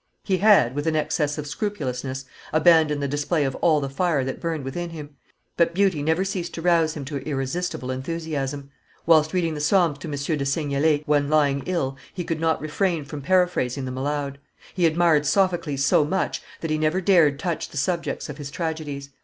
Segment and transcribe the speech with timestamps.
[0.23, 4.39] He had, with an excess of scrupulousness, abandoned the display of all the fire that
[4.39, 5.11] burned within him;
[5.57, 8.71] but beauty never ceased to rouse him to irresistible enthusiasm.
[9.05, 10.13] Whilst reading the Psalms to M.
[10.13, 14.39] de Seignelay, when lying ill, he could not refrain from paraphrasing them aloud.
[14.73, 19.11] He admired Sophocles so much that he never dared touch the subjects of his tragedies.